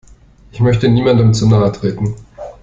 Ich 0.51 0.59
möchte 0.59 0.89
niemandem 0.89 1.31
zu 1.31 1.47
nahe 1.47 1.71
treten. 1.71 2.15